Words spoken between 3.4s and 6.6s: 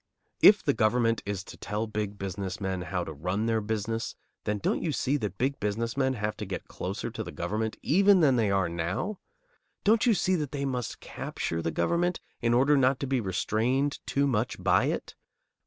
their business, then don't you see that big business men have to